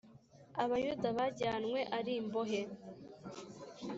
Abayuda 0.63 1.07
bajyanywe 1.17 1.79
ari 1.97 2.11
imbohe 2.21 2.61